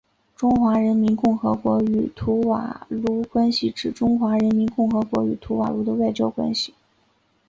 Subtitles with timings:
[0.35, 6.73] 中华人民共和国与图瓦卢关系是指中华人民共和国与图瓦卢的外交关系。